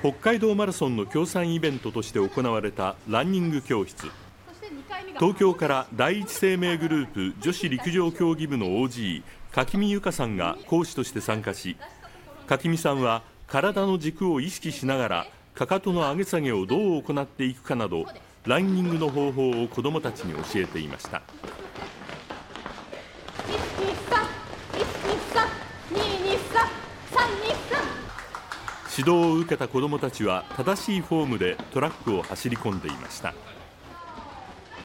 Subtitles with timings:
[0.00, 4.06] 北海道マラソンの協賛イベントとして行われたランニング教室。
[5.18, 9.22] 東京から第一生命グループ女子陸上競技部の OG
[9.52, 11.76] 柿見由香さんが講師として参加し
[12.46, 18.06] 柿見さんは体の軸を意識しながらかかとの上げ下げをどう行っていくかなど
[18.46, 21.20] ランニングの方法を子どもたちに教えていました。
[29.00, 33.32] 指導を受けた子どもたちは正しいフォームでトラックを走り込んでいました。